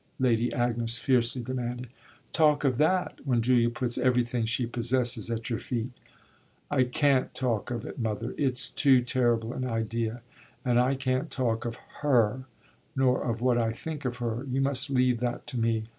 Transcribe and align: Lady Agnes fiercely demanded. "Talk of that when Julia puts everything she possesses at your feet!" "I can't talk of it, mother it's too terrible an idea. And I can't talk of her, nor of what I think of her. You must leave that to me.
Lady 0.19 0.51
Agnes 0.51 0.97
fiercely 0.97 1.43
demanded. 1.43 1.85
"Talk 2.33 2.63
of 2.63 2.79
that 2.79 3.19
when 3.23 3.43
Julia 3.43 3.69
puts 3.69 3.99
everything 3.99 4.45
she 4.45 4.65
possesses 4.65 5.29
at 5.29 5.51
your 5.51 5.59
feet!" 5.59 5.91
"I 6.71 6.85
can't 6.85 7.31
talk 7.35 7.69
of 7.69 7.85
it, 7.85 7.99
mother 7.99 8.33
it's 8.35 8.67
too 8.71 9.01
terrible 9.03 9.53
an 9.53 9.63
idea. 9.63 10.23
And 10.65 10.79
I 10.79 10.95
can't 10.95 11.29
talk 11.29 11.65
of 11.65 11.75
her, 12.01 12.45
nor 12.95 13.21
of 13.23 13.41
what 13.41 13.59
I 13.59 13.71
think 13.71 14.03
of 14.03 14.17
her. 14.17 14.43
You 14.49 14.59
must 14.59 14.89
leave 14.89 15.19
that 15.19 15.45
to 15.45 15.59
me. 15.59 15.83